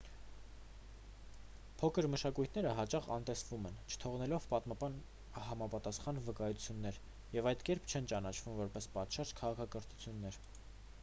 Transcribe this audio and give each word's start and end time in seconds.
փոքր 1.81 2.07
մշակույթները 2.13 2.71
հաճախ 2.79 3.09
անհետանում 3.15 3.67
են 3.71 3.77
չթողնելով 3.83 4.49
պատմական 4.55 4.97
համապատասխան 5.49 6.23
վկայություններ 6.31 6.99
և 7.39 7.51
այդ 7.53 7.67
կերպ 7.71 7.87
չեն 7.93 8.11
ճանաչվում 8.15 8.59
որպես 8.65 8.89
պատշաճ 8.99 9.37
քաղաքակրթություններ 9.45 10.45